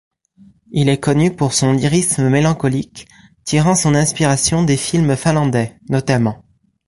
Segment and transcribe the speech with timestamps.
[0.71, 3.07] Il est connu pour son lyrisme mélancolique,
[3.45, 6.43] tirant son inspiration des films finlandais, notamment.